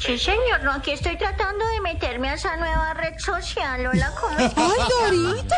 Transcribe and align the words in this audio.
Sí, 0.00 0.18
señor, 0.18 0.62
no, 0.62 0.72
aquí 0.72 0.92
estoy 0.92 1.18
tratando 1.18 1.62
de 1.66 1.80
meterme 1.82 2.30
a 2.30 2.34
esa 2.34 2.56
nueva 2.56 2.94
red 2.94 3.18
social. 3.18 3.86
Hola, 3.86 4.10
¿cómo 4.18 4.38
estás? 4.38 4.64
¡Ay, 4.66 5.18
Dorita! 5.18 5.56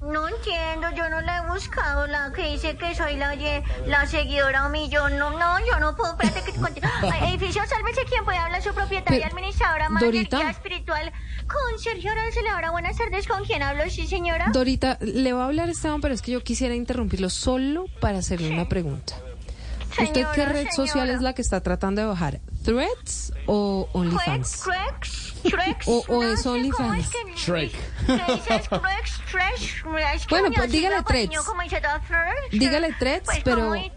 No 0.00 0.28
entiendo, 0.28 0.86
yo 0.96 1.10
no 1.10 1.20
la 1.22 1.38
he 1.38 1.48
buscado, 1.48 2.06
la 2.06 2.32
que 2.32 2.52
dice 2.52 2.76
que 2.76 2.94
soy 2.94 3.16
la, 3.16 3.34
la 3.86 4.06
seguidora 4.06 4.68
millón. 4.68 5.18
No, 5.18 5.30
no, 5.30 5.58
yo 5.66 5.80
no 5.80 5.96
puedo, 5.96 6.12
espérate 6.12 6.44
que 6.44 6.52
te 6.52 7.24
edificio, 7.28 7.62
sálvese 7.66 8.04
quien 8.04 8.24
puede 8.24 8.38
hablar, 8.38 8.62
su 8.62 8.72
propietaria, 8.72 9.26
administradora, 9.26 9.88
guía 10.00 10.50
espiritual, 10.50 11.12
con 11.48 11.78
Sergio 11.80 12.12
Arancela. 12.12 12.70
Buenas 12.70 12.96
tardes, 12.96 13.26
¿con 13.26 13.44
quién 13.44 13.64
hablo? 13.64 13.82
Sí, 13.90 14.06
señora. 14.06 14.46
Dorita, 14.52 14.98
le 15.00 15.32
va 15.32 15.42
a 15.42 15.46
hablar 15.46 15.68
Esteban, 15.68 16.00
pero 16.00 16.14
es 16.14 16.22
que 16.22 16.30
yo 16.30 16.44
quisiera 16.44 16.76
interrumpirlo 16.76 17.28
solo 17.28 17.86
para 18.00 18.18
hacerle 18.18 18.50
una 18.50 18.68
pregunta. 18.68 19.16
¿Usted 20.02 20.26
qué 20.34 20.34
Señora, 20.34 20.52
red 20.52 20.66
social 20.74 20.88
señora. 20.88 21.12
es 21.14 21.20
la 21.22 21.32
que 21.34 21.42
está 21.42 21.60
tratando 21.62 22.00
de 22.02 22.06
bajar? 22.08 22.40
¿Threads 22.64 23.32
o 23.46 23.88
OnlyFans? 23.92 24.62
Crex, 24.62 25.34
Crex, 25.42 25.88
O- 25.88 26.04
o 26.08 26.22
no 26.22 26.28
es 26.32 26.44
OnlyFans. 26.46 26.98
es 27.06 27.08
que- 27.10 27.32
Shrek. 27.36 27.72
¿Qué 28.06 28.12
dices? 28.34 28.68
Crex, 28.68 29.20
Tresh, 29.30 29.84
es 30.14 30.26
que 30.26 30.34
Bueno, 30.34 30.48
pues 30.54 30.70
dígale 30.72 31.02
Threads. 31.02 31.30
Dígale 32.50 32.92
Threads, 32.98 33.24
Pues, 33.24 33.40
pero, 33.44 33.74
y- 33.76 33.92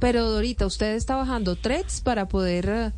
pero 0.00 0.24
Dorita, 0.30 0.66
¿usted 0.66 0.94
está 0.94 1.16
bajando 1.16 1.56
Threads 1.56 2.00
para 2.00 2.26
poder 2.28 2.68
eh, 2.68 2.92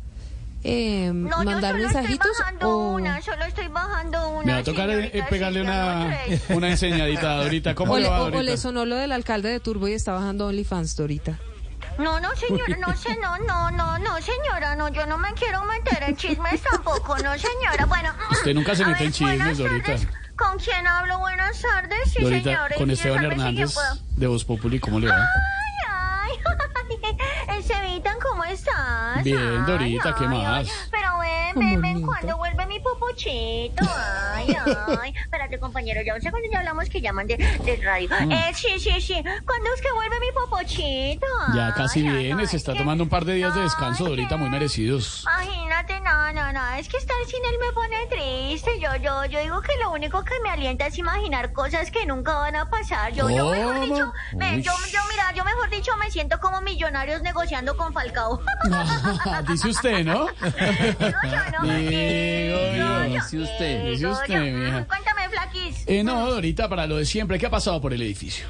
eh, 0.63 1.11
No, 1.13 1.39
yo 1.39 1.43
mandar 1.45 1.73
solo 1.73 1.83
mensajitos? 1.85 2.27
estoy 2.27 2.31
bajando 2.39 2.69
o... 2.69 2.93
una, 2.95 3.21
solo 3.21 3.45
estoy 3.45 3.67
bajando 3.67 4.29
una. 4.29 4.45
Me 4.45 4.51
va 4.53 4.57
a 4.59 4.63
tocar 4.63 4.89
eh, 4.89 4.93
señorita, 4.95 5.27
pegarle 5.29 5.59
sí, 5.61 5.65
ya 5.67 5.73
no 5.73 6.05
una, 6.05 6.55
una 6.57 6.69
enseñadita 6.69 7.41
ahorita. 7.41 7.75
¿Cómo 7.75 7.93
o 7.93 7.99
le 7.99 8.09
va, 8.09 8.21
o- 8.21 8.25
o 8.25 8.29
le 8.29 8.37
Dorita? 8.37 8.57
sonó 8.57 8.85
lo 8.85 8.95
del 8.95 9.11
alcalde 9.11 9.49
de 9.49 9.59
Turbo 9.59 9.87
y 9.87 9.93
está 9.93 10.13
bajando 10.13 10.47
OnlyFans, 10.47 10.95
Dorita. 10.95 11.39
No, 11.97 12.19
no, 12.19 12.35
señora, 12.35 12.77
no 12.77 12.95
sé, 12.95 13.15
no, 13.17 13.37
no, 13.39 13.71
no, 13.71 13.97
no, 13.97 14.21
señora, 14.21 14.75
no, 14.75 14.87
yo 14.89 15.05
no 15.07 15.17
me 15.17 15.33
quiero 15.33 15.63
meter 15.65 16.03
en 16.03 16.15
chismes 16.15 16.61
tampoco, 16.61 17.17
no, 17.17 17.37
señora. 17.37 17.85
Bueno, 17.87 18.13
Usted 18.31 18.53
nunca 18.53 18.75
se 18.75 18.85
mete 18.85 18.99
ver, 18.99 19.07
en 19.07 19.11
chismes, 19.13 19.57
Dorita. 19.57 19.95
¿Con 20.35 20.59
quién 20.59 20.85
hablo? 20.85 21.17
Buenas 21.19 21.59
tardes, 21.59 21.99
sí, 22.11 22.21
Dorita, 22.21 22.43
señora. 22.51 22.75
con 22.75 22.91
Esteban 22.91 23.25
Hernández 23.25 23.75
de 24.15 24.27
Voz 24.27 24.45
Populi, 24.45 24.79
¿cómo 24.79 24.99
le 24.99 25.07
va? 25.07 25.27
Ay, 25.87 26.31
ay, 27.47 27.57
Estevitan, 27.59 28.17
¿cómo 28.19 28.43
estás? 28.43 29.23
Bien, 29.23 29.65
Dorita, 29.65 30.13
¿qué 30.15 30.27
más? 30.27 30.67
Pero 30.91 31.17
ven, 31.19 31.55
ven, 31.55 31.81
ven, 31.81 32.01
cuando 32.03 32.37
vuelve 32.37 32.65
mi 32.67 32.79
popochito. 32.79 33.83
Ay, 34.35 34.36
ay. 35.01 35.13
Espérate, 35.23 35.59
compañero, 35.59 36.01
ya 36.05 36.15
un 36.15 36.21
segundo, 36.21 36.47
ya 36.51 36.59
hablamos 36.59 36.89
que 36.89 37.01
llaman 37.01 37.27
de, 37.27 37.37
de 37.37 37.75
radio. 37.83 38.09
Eh, 38.29 38.51
sí, 38.53 38.79
sí, 38.79 39.01
sí. 39.01 39.15
¿Cuándo 39.45 39.73
es 39.75 39.81
que 39.81 39.91
vuelve 39.93 40.19
mi 40.19 40.31
popochito? 40.33 41.25
Mm. 41.49 41.55
Ya 41.55 41.73
casi 41.73 42.01
Ay, 42.01 42.07
ay, 42.07 42.23
viene, 42.23 42.41
ay, 42.41 42.47
se 42.47 42.57
está 42.57 42.73
tomando 42.73 43.03
un 43.03 43.09
par 43.09 43.25
de 43.25 43.33
días 43.35 43.53
de 43.55 43.61
descanso, 43.61 44.05
Ay, 44.05 44.09
Dorita, 44.11 44.29
¿qué? 44.29 44.37
muy 44.37 44.49
merecidos. 44.49 45.25
Imagínate, 45.89 45.99
no, 46.03 46.33
no, 46.33 46.53
no, 46.53 46.73
es 46.75 46.87
que 46.87 46.97
estar 46.97 47.15
sin 47.27 47.43
él 47.45 47.55
me 47.59 47.71
pone 47.73 47.95
triste. 48.09 48.79
Yo, 48.79 48.95
yo, 48.97 49.25
yo 49.25 49.39
digo 49.41 49.61
que 49.61 49.71
lo 49.81 49.91
único 49.91 50.23
que 50.23 50.33
me 50.43 50.49
alienta 50.49 50.87
es 50.87 50.97
imaginar 50.97 51.53
cosas 51.53 51.91
que 51.91 52.05
nunca 52.05 52.33
van 52.35 52.55
a 52.55 52.69
pasar. 52.69 53.13
Yo, 53.13 53.29
yo 53.29 53.49
mejor 53.49 53.79
dicho, 53.81 54.13
me- 54.35 54.61
yo, 54.61 54.71
yo, 54.91 54.99
mira, 55.09 55.33
yo 55.35 55.43
mejor 55.45 55.69
dicho 55.69 55.91
me 55.97 56.11
siento 56.11 56.39
como 56.39 56.61
millonarios 56.61 57.21
negociando 57.21 57.75
con 57.77 57.93
Falcao. 57.93 58.41
Dice 59.47 59.69
usted, 59.69 60.03
¿no? 60.05 60.27
Digo 60.27 61.19
yo, 61.23 61.61
¿no? 61.61 61.67
Digo 61.73 62.59
yo. 62.75 63.01
Dice 63.03 63.39
usted. 63.39 63.85
Dice 63.85 64.07
usted, 64.07 64.85
Cuéntame, 64.87 65.29
Flaquis. 65.29 65.83
Eh, 65.87 66.03
no, 66.03 66.29
Dorita, 66.29 66.67
para 66.67 66.85
lo 66.87 66.97
de 66.97 67.05
siempre, 67.05 67.39
¿qué 67.39 67.45
ha 67.47 67.49
pasado 67.49 67.79
por 67.81 67.93
el 67.93 68.01
edificio? 68.01 68.45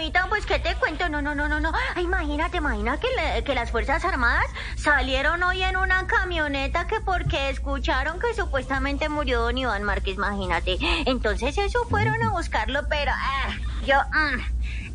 Estevita, 0.00 0.26
pues 0.30 0.46
qué 0.46 0.58
te 0.58 0.74
cuento, 0.76 1.10
no, 1.10 1.20
no, 1.20 1.34
no, 1.34 1.46
no, 1.46 1.60
no. 1.60 1.72
Ay, 1.94 2.04
imagínate, 2.04 2.56
imagina 2.56 2.98
que, 2.98 3.06
le- 3.18 3.44
que 3.44 3.54
las 3.54 3.70
Fuerzas 3.70 4.02
Armadas 4.02 4.46
salieron 4.74 5.42
hoy 5.42 5.62
en 5.62 5.76
una 5.76 6.06
camioneta 6.06 6.86
que 6.86 6.96
porque 7.04 7.50
escucharon 7.50 8.18
que 8.18 8.34
supuestamente 8.34 9.10
murió 9.10 9.42
don 9.42 9.58
Iván 9.58 9.82
Márquez, 9.82 10.14
imagínate. 10.16 10.78
Entonces 11.04 11.58
eso 11.58 11.80
fueron 11.90 12.14
a 12.28 12.30
buscarlo, 12.30 12.80
pero 12.88 13.12
ah, 13.14 13.50
yo, 13.84 13.96
mm, 14.12 14.40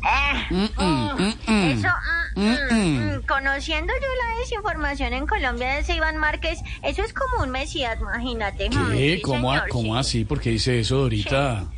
eh, 0.08 0.46
Mm, 0.50 0.68
mm, 0.76 1.70
eso, 1.70 1.88
mm, 2.34 3.20
conociendo 3.28 3.92
yo 3.92 4.08
la 4.24 4.40
desinformación 4.40 5.12
en 5.12 5.26
Colombia 5.28 5.68
de 5.74 5.78
ese 5.80 5.94
Iván 5.94 6.16
Márquez, 6.16 6.58
eso 6.82 7.02
es 7.04 7.12
como 7.12 7.44
un 7.44 7.50
mesías, 7.50 8.00
imagínate. 8.00 8.68
¿Qué? 8.70 9.14
sí, 9.16 9.22
¿Cómo, 9.22 9.52
señor, 9.52 9.68
¿Cómo 9.68 9.94
sí. 9.94 10.00
así? 10.00 10.24
¿Por 10.24 10.40
qué 10.40 10.50
dice 10.50 10.80
eso, 10.80 10.96
Dorita? 10.96 11.60
No, 11.62 11.75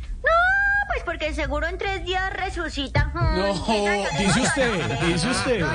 pues 0.89 1.03
porque 1.05 1.33
seguro 1.33 1.67
en 1.67 1.77
tres 1.77 2.03
días 2.05 2.31
resucita. 2.33 3.05
Mm, 3.13 3.39
No, 3.39 3.53
dice 4.19 4.41
usted, 4.41 4.99
dice 5.07 5.29
usted. 5.29 5.61
No, 5.61 5.69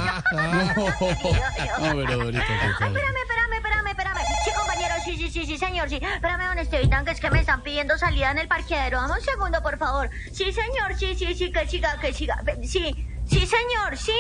pero 1.95 2.19
Dorita, 2.19 2.45
espérame, 2.45 2.97
espérame, 2.97 3.53
espérame, 3.55 3.87
espérame. 3.89 4.19
Sí, 4.45 4.51
compañero, 4.57 4.95
sí, 5.05 5.17
sí, 5.17 5.31
sí, 5.31 5.47
sí, 5.47 5.59
señor, 5.59 5.89
sí. 5.89 5.97
Espérame, 5.97 6.47
don 6.49 6.59
Estevitan, 6.59 7.05
que 7.05 7.13
es 7.13 7.21
que 7.21 7.31
me 7.31 7.41
están 7.41 7.63
pidiendo 7.63 7.97
salida 7.99 8.31
en 8.31 8.39
el 8.39 8.49
parqueadero. 8.49 9.01
Dame 9.01 9.15
un 9.15 9.21
segundo, 9.21 9.63
por 9.63 9.79
favor. 9.79 10.11
Sí, 10.33 10.53
señor, 10.53 10.95
sí, 10.99 11.15
sí, 11.15 11.35
sí, 11.35 11.53
que 11.53 11.67
siga, 11.67 11.99
que 12.01 12.13
siga. 12.13 12.43
Sí, 12.63 12.95
sí, 13.27 13.47
señor, 13.47 13.97
sí. 13.97 14.13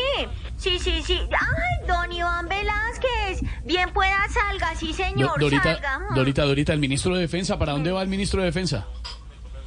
Sí, 0.57 0.79
sí, 0.79 1.03
sí. 1.03 1.21
Ay, 1.33 1.87
don 1.87 2.13
Iván 2.13 2.49
Velázquez. 2.49 3.41
Bien 3.65 3.93
pueda 3.93 4.17
salga, 4.33 4.75
sí, 4.77 4.89
Do- 4.89 4.95
señor, 4.95 5.41
Dorita, 5.41 5.63
salga. 5.65 5.99
Mm. 5.99 6.15
Dorita, 6.15 6.43
Dorita, 6.45 6.73
el 6.73 6.79
ministro 6.79 7.15
de 7.15 7.23
Defensa, 7.23 7.59
¿para 7.59 7.73
dónde 7.73 7.91
va 7.91 8.03
el 8.03 8.09
ministro 8.09 8.41
de 8.41 8.47
Defensa? 8.47 8.87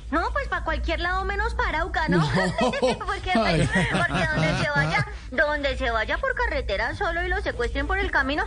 No, 0.09 0.31
pues 0.31 0.47
para 0.47 0.63
cualquier 0.63 1.01
lado 1.01 1.25
menos 1.25 1.53
para 1.53 1.69
Arauca, 1.69 2.07
¿no? 2.07 2.17
No. 2.17 2.27
porque, 2.31 3.31
porque 3.33 3.33
donde 3.33 4.57
se 4.63 4.69
vaya, 4.69 5.07
donde 5.31 5.77
se 5.77 5.91
vaya 5.91 6.17
por 6.17 6.33
carretera 6.33 6.95
solo 6.95 7.23
y 7.23 7.27
lo 7.27 7.41
secuestren 7.41 7.87
por 7.87 7.97
el 7.99 8.09
camino. 8.11 8.45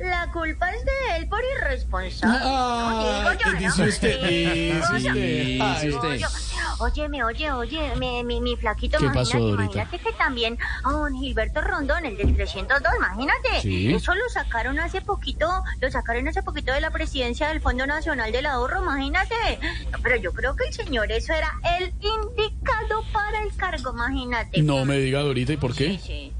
La 0.00 0.30
culpa 0.32 0.70
es 0.70 0.84
de 0.84 1.16
él 1.16 1.28
por 1.28 1.40
irresponsable. 1.56 2.38
Ah, 2.42 2.90
¿no? 2.90 3.32
Digo 3.32 3.32
yo, 3.44 3.52
dice 3.58 3.82
¿no? 3.82 3.88
usted, 3.88 4.20
dice 4.22 5.88
usted. 5.88 6.20
Yo. 6.78 6.84
Óyeme, 6.84 7.24
oye, 7.24 7.52
oye, 7.52 7.96
mi, 7.96 8.24
mi, 8.24 8.40
mi 8.40 8.56
flaquito, 8.56 8.98
¿Qué 8.98 9.06
pasó, 9.06 9.38
imagínate, 9.38 9.62
imagínate 9.62 9.98
que 9.98 10.12
también 10.12 10.58
a 10.84 10.92
don 10.92 11.14
Gilberto 11.14 11.60
Rondón, 11.60 12.04
el 12.06 12.16
del 12.16 12.34
302, 12.34 12.92
imagínate. 12.96 13.60
Sí. 13.62 13.92
Eso 13.94 14.14
lo 14.14 14.28
sacaron 14.28 14.78
hace 14.78 15.00
poquito, 15.00 15.48
lo 15.80 15.90
sacaron 15.90 16.28
hace 16.28 16.42
poquito 16.42 16.72
de 16.72 16.80
la 16.80 16.90
presidencia 16.90 17.48
del 17.48 17.60
Fondo 17.60 17.86
Nacional 17.86 18.32
del 18.32 18.46
Ahorro, 18.46 18.82
imagínate. 18.82 19.34
No, 19.90 19.98
pero 20.02 20.16
yo 20.16 20.32
creo 20.32 20.56
que 20.56 20.66
el 20.66 20.72
señor 20.72 21.10
eso 21.12 21.32
era 21.32 21.52
el 21.78 21.92
indicado 22.00 23.02
para 23.12 23.42
el 23.42 23.54
cargo, 23.56 23.92
imagínate. 23.92 24.62
No 24.62 24.84
me 24.84 24.98
diga, 24.98 25.20
Dorita, 25.20 25.52
¿y 25.52 25.56
por 25.56 25.74
qué? 25.74 25.98
Sí, 25.98 26.00
sí. 26.04 26.32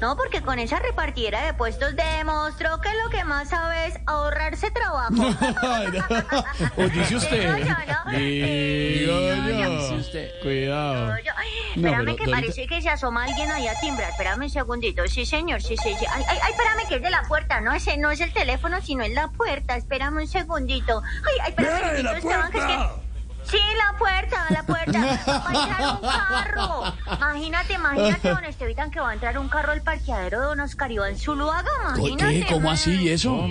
No, 0.00 0.16
porque 0.16 0.40
con 0.42 0.58
esa 0.58 0.78
repartidera 0.78 1.44
de 1.46 1.54
puestos 1.54 1.94
demostró 1.96 2.80
que 2.80 2.88
lo 3.02 3.10
que 3.10 3.24
más 3.24 3.48
sabe 3.48 3.86
es 3.88 3.94
ahorrarse 4.06 4.70
trabajo. 4.70 5.12
O 6.76 6.82
dice 6.88 7.16
usted. 7.16 7.54
Digo 7.54 7.66
yo, 7.66 7.74
¿no? 8.04 8.10
Digo 8.18 9.20
Digo 9.20 9.60
yo. 9.60 9.70
Dice 9.78 9.94
usted. 9.96 10.30
Cuidado. 10.42 11.16
Yo- 11.18 11.32
ay, 11.36 11.48
No, 11.76 11.88
espérame 11.88 12.16
que 12.16 12.28
parece 12.30 12.66
que 12.66 12.80
se 12.82 12.88
asoma 12.88 13.24
alguien 13.24 13.50
ahí 13.50 13.66
a 13.66 13.74
timbrar. 13.80 14.10
Espérame 14.10 14.42
un 14.44 14.50
segundito. 14.50 15.06
Sí, 15.08 15.26
señor, 15.26 15.60
sí, 15.62 15.76
sí, 15.76 15.94
sí. 15.98 16.06
Ay, 16.12 16.22
ay, 16.28 16.38
ay, 16.42 16.50
espérame 16.52 16.88
que 16.88 16.96
es 16.96 17.02
de 17.02 17.10
la 17.10 17.22
puerta. 17.22 17.60
No, 17.60 17.72
ese 17.72 17.96
no 17.96 18.10
es 18.10 18.20
el 18.20 18.32
teléfono, 18.32 18.80
sino 18.80 19.02
es 19.04 19.12
la 19.12 19.28
puerta. 19.28 19.76
Espérame 19.76 20.18
un 20.18 20.26
segundito. 20.28 21.02
Ay, 21.04 21.34
ay, 21.44 21.50
espérame. 21.50 21.98
¡Eh, 21.98 22.02
la 22.02 22.14
Tito 22.14 22.28
Esteban, 22.28 22.52
que 22.52 22.58
es 22.58 22.64
que-! 22.64 23.07
Sí, 23.50 23.58
la 23.76 23.96
puerta, 23.98 24.46
la 24.50 24.62
puerta. 24.62 25.00
Va 25.26 25.48
a 25.48 25.64
entrar 25.64 25.94
un 25.94 26.08
carro. 26.08 26.84
Imagínate, 27.16 27.72
imagínate, 27.74 28.28
don 28.28 28.44
Estevitan, 28.44 28.90
que 28.90 29.00
va 29.00 29.10
a 29.10 29.14
entrar 29.14 29.38
un 29.38 29.48
carro 29.48 29.72
al 29.72 29.82
parqueadero 29.82 30.40
de 30.40 30.46
don 30.46 30.60
Oscar 30.60 30.90
Iván 30.92 31.16
Zuluaga. 31.16 31.70
Imagínate. 31.96 32.40
¿Qué? 32.40 32.46
¿Cómo 32.52 32.70
así? 32.70 33.02
¿Y 33.02 33.08
eso? 33.10 33.46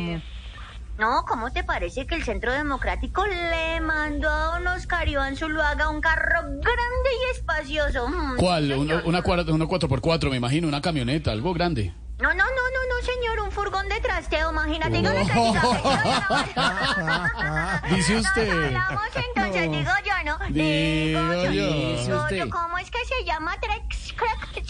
No, 0.97 1.23
¿cómo 1.27 1.51
te 1.51 1.63
parece 1.63 2.07
que 2.07 2.15
el 2.15 2.23
Centro 2.23 2.51
Democrático 2.51 3.25
le 3.27 3.79
mandó 3.81 4.29
a 4.29 4.57
don 4.57 4.67
Oscar 4.67 5.07
Iván 5.07 5.35
Zuluaga 5.35 5.89
un 5.89 6.01
carro 6.01 6.41
grande 6.41 7.09
y 7.27 7.35
espacioso? 7.35 8.07
Mm, 8.07 8.37
¿Cuál? 8.37 8.71
Una, 8.73 9.03
una, 9.05 9.19
una 9.29 9.65
4x4, 9.65 10.29
me 10.31 10.37
imagino, 10.37 10.67
una 10.67 10.81
camioneta, 10.81 11.31
algo 11.31 11.53
grande. 11.53 11.93
No, 12.19 12.29
no, 12.29 12.33
no, 12.33 12.45
no, 12.45 12.81
no, 12.89 12.95
señor, 13.05 13.39
un 13.41 13.51
furgón 13.51 13.87
de 13.89 14.01
trasteo, 14.01 14.49
imagínate. 14.49 15.03
Yo 15.03 15.13
le 15.13 15.23
No. 15.23 15.53
Dice 17.95 18.17
usted. 18.17 18.49
Hablamos 18.49 19.03
entonces, 19.15 19.69
digo 19.71 19.91
yo, 20.03 20.13
¿no? 20.25 20.39
Digo 20.49 21.19
yo. 21.43 21.51
Digo 21.51 21.67
Dice 21.91 22.07
yo, 22.09 22.17
usted. 22.23 22.49
¿cómo 22.49 22.79
es 22.79 22.89
que 22.89 23.05
se 23.05 23.23
llama? 23.23 23.55
Trex. 23.59 23.86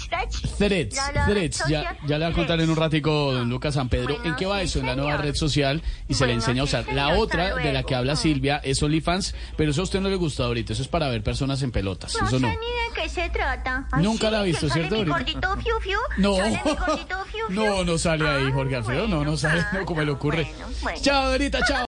Threads, 0.09 0.95
La- 1.13 1.25
Threads, 1.27 1.63
ya, 1.67 1.97
ya 2.07 2.17
le 2.17 2.25
va 2.25 2.31
a 2.31 2.33
contar 2.33 2.59
en 2.61 2.69
un 2.69 2.75
ratico 2.75 3.33
don 3.33 3.49
Lucas 3.49 3.73
San 3.75 3.89
Pedro 3.89 4.15
Bueno, 4.15 4.23
en 4.29 4.35
qué 4.35 4.45
va 4.45 4.59
sí, 4.59 4.65
eso 4.65 4.79
en 4.79 4.85
la 4.87 4.95
nueva 4.95 5.11
señor. 5.11 5.25
red 5.25 5.35
social 5.35 5.81
y 6.07 6.13
se 6.13 6.25
le 6.25 6.33
enseña 6.33 6.63
a 6.63 6.65
sí, 6.67 6.75
usar. 6.75 6.93
La 6.93 7.09
otra 7.17 7.55
de 7.55 7.73
la 7.73 7.83
que 7.83 7.95
habla 7.95 8.13
Mm. 8.13 8.17
Silvia 8.17 8.61
es 8.63 8.81
OnlyFans, 8.81 9.35
pero 9.55 9.71
eso 9.71 9.81
a 9.81 9.83
usted 9.83 9.99
no 10.01 10.09
le 10.09 10.15
gusta 10.15 10.43
ahorita, 10.45 10.73
eso 10.73 10.81
es 10.81 10.87
para 10.87 11.09
ver 11.09 11.21
personas 11.23 11.61
en 11.61 11.71
pelotas, 11.71 12.15
No 12.19 12.27
eso 12.27 12.39
sé 12.39 12.45
ni 12.45 12.51
de 12.51 12.57
qué 13.01 13.09
se 13.09 13.29
trata. 13.29 13.87
Ay, 13.91 14.03
Nunca 14.03 14.27
sí, 14.27 14.31
la 14.31 14.39
ha 14.39 14.43
visto, 14.43 14.69
¿cierto, 14.69 14.95
mi 14.95 15.11
ahorita? 15.11 15.39
gordito 15.49 15.57
fiu 15.61 15.79
fiu? 15.81 15.99
No, 16.17 16.37
no, 17.49 17.83
no 17.83 17.97
sale 17.97 18.27
ahí 18.27 18.45
Ah, 18.47 18.51
Jorge 18.53 18.75
Alfredo, 18.75 19.07
no, 19.07 19.17
bueno, 19.17 19.31
no 19.31 19.37
sale, 19.37 19.63
no, 19.73 19.85
como 19.85 20.01
le 20.03 20.11
ocurre. 20.11 20.47
Chao, 21.01 21.29
Dorita, 21.31 21.59
chao. 21.67 21.85